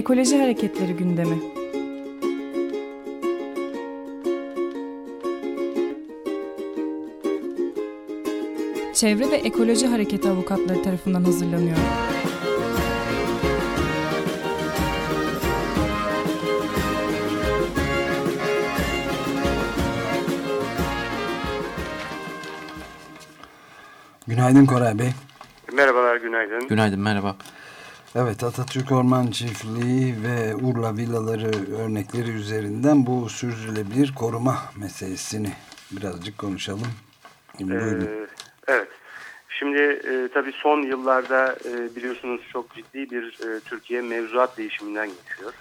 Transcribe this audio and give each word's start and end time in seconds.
Ekoloji 0.00 0.38
Hareketleri 0.38 0.92
gündemi. 0.96 1.38
Çevre 8.94 9.30
ve 9.30 9.36
Ekoloji 9.36 9.86
Hareketi 9.86 10.28
avukatları 10.28 10.82
tarafından 10.82 11.24
hazırlanıyor. 11.24 11.76
Günaydın 24.26 24.66
Koray 24.66 24.98
Bey. 24.98 25.10
Merhabalar, 25.72 26.16
günaydın. 26.16 26.68
Günaydın, 26.68 27.00
merhaba. 27.00 27.36
Evet, 28.14 28.44
Atatürk 28.44 28.92
Orman 28.92 29.26
Çiftliği 29.26 30.14
ve 30.22 30.54
Urla 30.54 30.96
villaları 30.96 31.50
örnekleri 31.82 32.30
üzerinden 32.30 33.06
bu 33.06 33.28
sürdürülebilir 33.28 34.14
koruma 34.14 34.58
meselesini 34.76 35.52
birazcık 35.90 36.38
konuşalım. 36.38 36.88
Ee, 37.60 37.64
evet. 38.66 38.88
Şimdi 39.48 39.82
e, 39.82 40.28
tabii 40.34 40.52
son 40.52 40.82
yıllarda 40.82 41.56
e, 41.64 41.96
biliyorsunuz 41.96 42.40
çok 42.52 42.74
ciddi 42.74 43.10
bir 43.10 43.24
e, 43.24 43.60
Türkiye 43.60 44.02
mevzuat 44.02 44.58
değişiminden 44.58 45.08
geçiyor. 45.08 45.52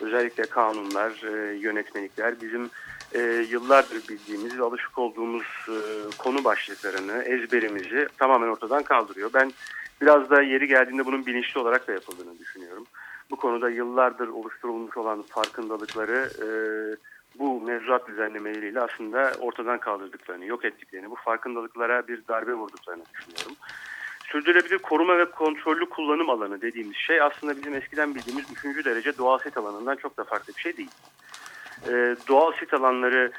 Özellikle 0.00 0.42
kanunlar, 0.42 1.10
e, 1.10 1.56
yönetmelikler 1.56 2.40
bizim 2.40 2.70
e, 3.14 3.20
yıllardır 3.50 4.08
bildiğimiz 4.08 4.60
alışık 4.60 4.98
olduğumuz 4.98 5.46
e, 5.68 5.76
konu 6.18 6.44
başlıklarını, 6.44 7.22
ezberimizi 7.22 8.08
tamamen 8.18 8.48
ortadan 8.48 8.82
kaldırıyor. 8.82 9.30
Ben 9.34 9.52
biraz 10.00 10.30
da 10.30 10.42
yeri 10.42 10.68
geldiğinde 10.68 11.06
bunun 11.06 11.26
bilinçli 11.26 11.60
olarak 11.60 11.88
da 11.88 11.92
yapıldığını 11.92 12.38
düşünüyorum. 12.38 12.86
Bu 13.30 13.36
konuda 13.36 13.70
yıllardır 13.70 14.28
oluşturulmuş 14.28 14.96
olan 14.96 15.22
farkındalıkları 15.22 16.30
e, 16.42 16.46
bu 17.38 17.60
mevzuat 17.60 18.08
düzenlemeleriyle 18.08 18.80
aslında 18.80 19.32
ortadan 19.40 19.78
kaldırdıklarını, 19.78 20.44
yok 20.44 20.64
ettiklerini, 20.64 21.10
bu 21.10 21.14
farkındalıklara 21.14 22.08
bir 22.08 22.28
darbe 22.28 22.54
vurduklarını 22.54 23.02
düşünüyorum. 23.14 23.56
Sürdürülebilir 24.24 24.78
koruma 24.78 25.18
ve 25.18 25.30
kontrollü 25.30 25.88
kullanım 25.88 26.30
alanı 26.30 26.60
dediğimiz 26.60 26.96
şey 26.96 27.22
aslında 27.22 27.56
bizim 27.56 27.74
eskiden 27.74 28.14
bildiğimiz 28.14 28.44
3. 28.64 28.84
derece 28.84 29.18
doğal 29.18 29.38
sit 29.38 29.56
alanından 29.56 29.96
çok 29.96 30.16
da 30.16 30.24
farklı 30.24 30.54
bir 30.56 30.60
şey 30.60 30.76
değil. 30.76 30.90
Ee, 31.88 32.16
doğal 32.28 32.52
sit 32.52 32.74
alanları 32.74 33.32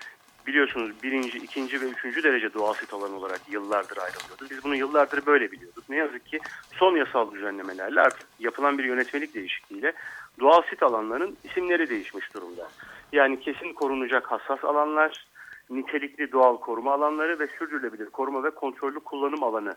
biliyorsunuz 0.47 0.91
birinci, 1.03 1.37
ikinci 1.37 1.81
ve 1.81 1.85
üçüncü 1.85 2.23
derece 2.23 2.53
doğal 2.53 2.73
sit 2.73 2.93
alanı 2.93 3.15
olarak 3.15 3.41
yıllardır 3.49 3.97
ayrılıyordu. 3.97 4.45
Biz 4.51 4.63
bunu 4.63 4.75
yıllardır 4.75 5.25
böyle 5.25 5.51
biliyorduk. 5.51 5.83
Ne 5.89 5.95
yazık 5.95 6.25
ki 6.25 6.39
son 6.71 6.95
yasal 6.95 7.31
düzenlemelerle 7.31 8.01
artık 8.01 8.27
yapılan 8.39 8.77
bir 8.77 8.83
yönetmelik 8.83 9.33
değişikliğiyle 9.33 9.93
doğal 10.39 10.61
sit 10.69 10.83
alanların 10.83 11.37
isimleri 11.43 11.89
değişmiş 11.89 12.33
durumda. 12.33 12.69
Yani 13.11 13.39
kesin 13.39 13.73
korunacak 13.73 14.31
hassas 14.31 14.63
alanlar, 14.65 15.25
nitelikli 15.69 16.31
doğal 16.31 16.57
koruma 16.57 16.93
alanları 16.93 17.39
ve 17.39 17.47
sürdürülebilir 17.47 18.09
koruma 18.09 18.43
ve 18.43 18.49
kontrollü 18.49 18.99
kullanım 18.99 19.43
alanı 19.43 19.75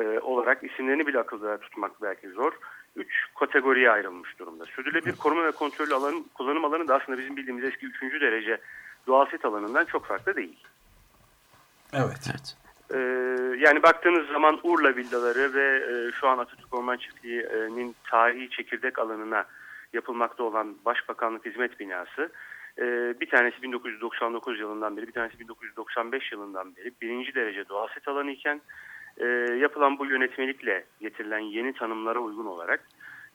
e, 0.00 0.18
olarak 0.18 0.64
isimlerini 0.64 1.06
bile 1.06 1.18
akılda 1.18 1.58
tutmak 1.58 2.02
belki 2.02 2.28
zor. 2.28 2.52
Üç 2.96 3.24
kategoriye 3.38 3.90
ayrılmış 3.90 4.38
durumda. 4.38 4.64
Sürdürülebilir 4.64 5.16
koruma 5.16 5.44
ve 5.44 5.52
kontrollü 5.52 5.94
alanı, 5.94 6.24
kullanım 6.34 6.64
alanı 6.64 6.88
da 6.88 6.94
aslında 6.94 7.18
bizim 7.18 7.36
bildiğimiz 7.36 7.64
eski 7.64 7.86
üçüncü 7.86 8.20
derece 8.20 8.60
doğal 9.06 9.26
sit 9.26 9.44
alanından 9.44 9.84
çok 9.84 10.06
farklı 10.06 10.36
değil. 10.36 10.56
Evet. 11.92 12.30
evet. 12.30 12.56
Ee, 12.94 12.98
yani 13.58 13.82
baktığınız 13.82 14.28
zaman 14.28 14.60
Urla 14.62 14.96
villaları 14.96 15.54
ve 15.54 15.76
e, 15.76 16.12
şu 16.12 16.28
an 16.28 16.38
Atatürk 16.38 16.74
Orman 16.74 16.96
Çiftliği'nin 16.96 17.96
tarihi 18.10 18.50
çekirdek 18.50 18.98
alanına 18.98 19.44
yapılmakta 19.92 20.42
olan 20.44 20.76
Başbakanlık 20.84 21.46
Hizmet 21.46 21.80
Binası 21.80 22.32
e, 22.78 22.84
bir 23.20 23.30
tanesi 23.30 23.62
1999 23.62 24.60
yılından 24.60 24.96
beri 24.96 25.06
bir 25.06 25.12
tanesi 25.12 25.38
1995 25.38 26.32
yılından 26.32 26.76
beri 26.76 26.92
birinci 27.00 27.34
derece 27.34 27.68
doğal 27.68 27.88
sit 27.88 28.08
alanı 28.08 28.30
iken 28.30 28.60
e, 29.18 29.26
yapılan 29.60 29.98
bu 29.98 30.06
yönetmelikle 30.06 30.84
getirilen 31.00 31.38
yeni 31.38 31.72
tanımlara 31.72 32.18
uygun 32.18 32.46
olarak 32.46 32.88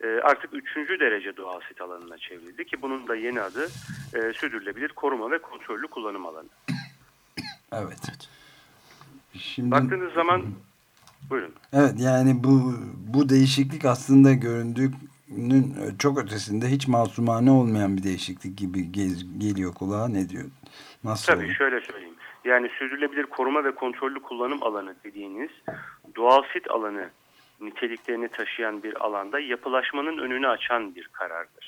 e, 0.04 0.08
artık 0.08 0.54
üçüncü 0.54 1.00
derece 1.00 1.38
doğal 1.38 1.60
sit 1.68 1.82
alanına 1.82 2.18
çevrildi 2.18 2.66
ki 2.66 2.82
bunun 2.82 3.08
da 3.08 3.16
yeni 3.16 3.42
adı 3.42 3.66
e, 4.14 4.34
sürdürülebilir 4.34 4.90
koruma 4.90 5.32
ve 5.32 5.38
kontrollü 5.38 5.88
kullanım 5.88 6.26
alanı. 6.26 6.50
Evet. 7.74 8.00
Şimdi, 9.38 9.72
Baktığınız 9.72 10.14
zaman 10.14 10.46
buyurun. 11.30 11.54
Evet 11.74 11.94
yani 12.00 12.44
bu 12.44 12.74
bu 13.14 13.30
değişiklik 13.30 13.86
aslında 13.86 14.34
göründüğünün 14.34 15.76
çok 16.00 16.20
ötesinde 16.20 16.68
hiç 16.68 16.88
masumane 16.88 17.52
olmayan 17.52 17.98
bir 17.98 18.04
değişiklik 18.04 18.58
gibi 18.58 18.92
gez, 18.92 19.40
geliyor 19.40 19.74
kulağa 19.74 20.08
ne 20.08 20.30
diyor? 20.30 20.46
Nasıl 21.04 21.34
Tabii 21.34 21.46
olur? 21.46 21.54
şöyle 21.54 21.82
söyleyeyim. 21.82 22.11
Yani 22.46 22.70
sürdürülebilir 22.70 23.24
koruma 23.24 23.64
ve 23.64 23.76
kontrollü 23.76 24.20
kullanım 24.20 24.64
alanı 24.64 24.96
dediğiniz 25.04 25.52
doğal 26.16 26.44
sit 26.54 26.72
alanı 26.72 27.10
niteliklerini 27.62 28.28
taşıyan 28.28 28.84
bir 28.84 29.06
alanda 29.06 29.40
yapılaşmanın 29.40 30.18
önünü 30.18 30.48
açan 30.48 30.96
bir 30.96 31.08
karardır. 31.08 31.61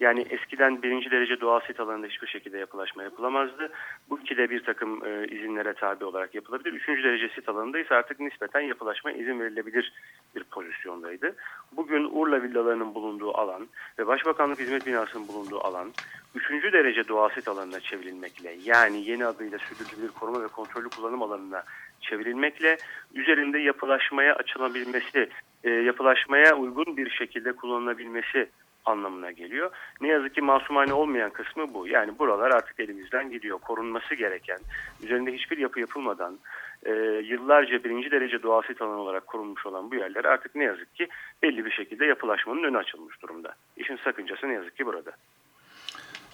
Yani 0.00 0.26
eskiden 0.30 0.82
birinci 0.82 1.10
derece 1.10 1.40
doğal 1.40 1.60
sit 1.60 1.80
alanında 1.80 2.06
hiçbir 2.06 2.26
şekilde 2.26 2.58
yapılaşma 2.58 3.02
yapılamazdı. 3.02 3.72
Bu 4.10 4.20
ikide 4.20 4.50
bir 4.50 4.64
takım 4.64 5.06
e, 5.06 5.26
izinlere 5.26 5.74
tabi 5.74 6.04
olarak 6.04 6.34
yapılabilir. 6.34 6.72
Üçüncü 6.72 7.04
derece 7.04 7.28
sit 7.28 7.48
alanında 7.48 7.78
ise 7.78 7.94
artık 7.94 8.20
nispeten 8.20 8.60
yapılaşma 8.60 9.12
izin 9.12 9.40
verilebilir 9.40 9.92
bir 10.36 10.44
pozisyondaydı. 10.44 11.36
Bugün 11.72 12.08
Urla 12.12 12.42
villalarının 12.42 12.94
bulunduğu 12.94 13.38
alan 13.38 13.68
ve 13.98 14.06
Başbakanlık 14.06 14.58
Hizmet 14.58 14.86
Binası'nın 14.86 15.28
bulunduğu 15.28 15.60
alan 15.60 15.92
üçüncü 16.34 16.72
derece 16.72 17.08
doğal 17.08 17.28
sit 17.28 17.48
alanına 17.48 17.80
çevrilmekle 17.80 18.56
yani 18.64 19.10
yeni 19.10 19.26
adıyla 19.26 19.58
sürdürülebilir 19.58 20.08
koruma 20.08 20.42
ve 20.42 20.48
kontrollü 20.48 20.88
kullanım 20.88 21.22
alanına 21.22 21.64
çevrilmekle 22.00 22.76
üzerinde 23.14 23.58
yapılaşmaya 23.58 24.34
açılabilmesi, 24.34 25.28
e, 25.64 25.70
yapılaşmaya 25.70 26.56
uygun 26.56 26.96
bir 26.96 27.10
şekilde 27.10 27.52
kullanılabilmesi 27.52 28.48
anlamına 28.84 29.30
geliyor. 29.30 29.70
Ne 30.00 30.08
yazık 30.08 30.34
ki 30.34 30.40
masumane 30.40 30.92
olmayan 30.92 31.30
kısmı 31.30 31.74
bu. 31.74 31.88
Yani 31.88 32.18
buralar 32.18 32.50
artık 32.50 32.80
elimizden 32.80 33.30
gidiyor. 33.30 33.58
Korunması 33.58 34.14
gereken, 34.14 34.58
üzerinde 35.02 35.32
hiçbir 35.32 35.58
yapı 35.58 35.80
yapılmadan 35.80 36.38
e, 36.86 36.92
yıllarca 37.24 37.84
birinci 37.84 38.10
derece 38.10 38.42
doğal 38.42 38.62
sit 38.62 38.82
alanı 38.82 39.00
olarak 39.00 39.26
korunmuş 39.26 39.66
olan 39.66 39.90
bu 39.90 39.94
yerler 39.94 40.24
artık 40.24 40.54
ne 40.54 40.64
yazık 40.64 40.94
ki 40.94 41.08
belli 41.42 41.64
bir 41.64 41.70
şekilde 41.70 42.06
yapılaşmanın 42.06 42.64
önü 42.64 42.78
açılmış 42.78 43.22
durumda. 43.22 43.54
İşin 43.76 43.96
sakıncası 43.96 44.48
ne 44.48 44.52
yazık 44.52 44.76
ki 44.76 44.86
burada. 44.86 45.10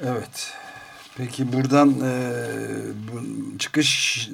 Evet. 0.01 0.59
Peki 1.17 1.53
buradan 1.53 1.89
e, 1.89 2.13
bu 3.13 3.19
çıkış 3.59 4.29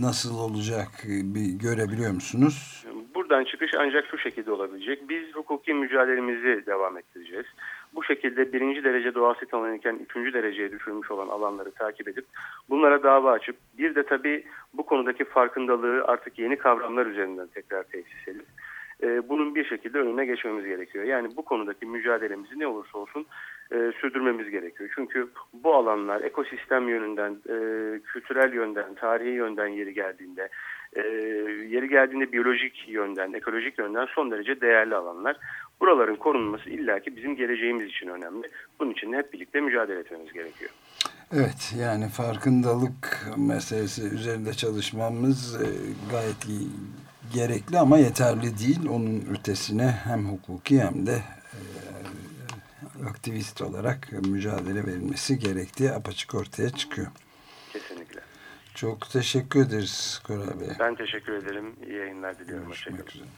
nasıl 0.00 0.38
olacak 0.38 0.88
bir 1.06 1.46
görebiliyor 1.46 2.12
musunuz? 2.12 2.84
Buradan 3.26 3.44
çıkış 3.44 3.70
ancak 3.78 4.06
şu 4.10 4.18
şekilde 4.18 4.52
olabilecek. 4.52 5.08
Biz 5.08 5.34
hukuki 5.34 5.74
mücadelemizi 5.74 6.66
devam 6.66 6.98
ettireceğiz. 6.98 7.46
Bu 7.94 8.04
şekilde 8.04 8.52
birinci 8.52 8.84
derece 8.84 9.14
doğal 9.14 9.34
sit 9.34 9.54
alanıyken 9.54 9.98
üçüncü 10.04 10.32
dereceye 10.32 10.72
düşürmüş 10.72 11.10
olan 11.10 11.28
alanları 11.28 11.70
takip 11.70 12.08
edip 12.08 12.24
bunlara 12.70 13.02
dava 13.02 13.32
açıp 13.32 13.56
bir 13.78 13.94
de 13.94 14.02
tabii 14.02 14.44
bu 14.74 14.86
konudaki 14.86 15.24
farkındalığı 15.24 16.04
artık 16.04 16.38
yeni 16.38 16.56
kavramlar 16.56 17.06
üzerinden 17.06 17.46
tekrar 17.46 17.82
tesis 17.82 18.28
edip 18.28 18.46
e, 19.02 19.28
bunun 19.28 19.54
bir 19.54 19.64
şekilde 19.64 19.98
önüne 19.98 20.26
geçmemiz 20.26 20.64
gerekiyor. 20.64 21.04
Yani 21.04 21.36
bu 21.36 21.44
konudaki 21.44 21.86
mücadelemizi 21.86 22.58
ne 22.58 22.66
olursa 22.66 22.98
olsun 22.98 23.26
e, 23.72 23.92
sürdürmemiz 24.00 24.50
gerekiyor. 24.50 24.90
Çünkü 24.94 25.28
bu 25.52 25.74
alanlar 25.74 26.20
ekosistem 26.20 26.88
yönünden, 26.88 27.32
e, 27.32 27.56
kültürel 28.00 28.52
yönden, 28.52 28.94
tarihi 28.94 29.34
yönden 29.34 29.68
yeri 29.68 29.94
geldiğinde, 29.94 30.48
e, 30.96 31.02
yeri 31.68 31.88
geldiğinde 31.88 32.32
biyolojik 32.32 32.88
yönden, 32.88 33.32
ekolojik 33.32 33.78
yönden 33.78 34.06
son 34.14 34.30
derece 34.30 34.60
değerli 34.60 34.94
alanlar. 34.94 35.36
Buraların 35.80 36.16
korunması 36.16 36.70
illaki 36.70 37.16
bizim 37.16 37.36
geleceğimiz 37.36 37.88
için 37.88 38.08
önemli. 38.08 38.48
Bunun 38.80 38.90
için 38.90 39.12
hep 39.12 39.32
birlikte 39.32 39.60
mücadele 39.60 39.98
etmemiz 39.98 40.32
gerekiyor. 40.32 40.70
Evet 41.32 41.74
yani 41.80 42.08
farkındalık 42.08 43.26
meselesi 43.36 44.02
üzerinde 44.02 44.52
çalışmamız 44.52 45.62
e, 45.62 45.66
gayet 46.10 46.44
iyi, 46.48 46.68
gerekli 47.34 47.78
ama 47.78 47.98
yeterli 47.98 48.58
değil. 48.58 48.88
Onun 48.90 49.24
ötesine 49.38 49.94
hem 50.04 50.28
hukuki 50.28 50.80
hem 50.80 51.06
de 51.06 51.22
e, 51.52 51.60
aktivist 53.08 53.62
olarak 53.62 54.12
mücadele 54.12 54.86
verilmesi 54.86 55.38
gerektiği 55.38 55.92
apaçık 55.92 56.34
ortaya 56.34 56.70
çıkıyor. 56.70 57.06
Çok 58.76 59.10
teşekkür 59.10 59.66
ederiz 59.66 60.20
Koray 60.26 60.60
Bey. 60.60 60.68
Ben 60.78 60.94
teşekkür 60.94 61.32
ederim. 61.32 61.76
İyi 61.86 61.96
yayınlar 61.98 62.38
diliyorum. 62.38 62.66
Görüşmek 62.66 63.14
üzere. 63.14 63.28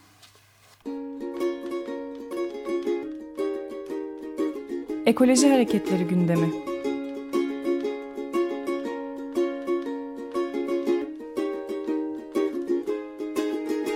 Ekoloji 5.07 5.49
Hareketleri 5.49 6.05
gündemi. 6.05 6.51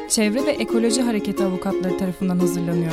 Çevre 0.09 0.47
ve 0.47 0.51
Ekoloji 0.51 1.03
Hareketi 1.03 1.45
avukatları 1.45 1.99
tarafından 1.99 2.39
hazırlanıyor. 2.39 2.93